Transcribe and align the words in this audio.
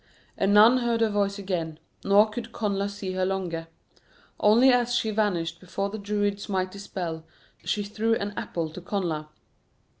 And 0.35 0.51
none 0.51 0.77
heard 0.77 1.01
her 1.01 1.09
voice 1.11 1.37
again, 1.37 1.77
nor 2.03 2.27
could 2.27 2.51
Connla 2.51 2.89
see 2.89 3.11
her 3.11 3.23
longer. 3.23 3.67
Only 4.39 4.71
as 4.71 4.95
she 4.95 5.11
vanished 5.11 5.59
before 5.59 5.91
the 5.91 5.99
Druid's 5.99 6.49
mighty 6.49 6.79
spell, 6.79 7.23
she 7.63 7.83
threw 7.83 8.15
an 8.15 8.33
apple 8.35 8.71
to 8.73 8.81
Connla. 8.81 9.27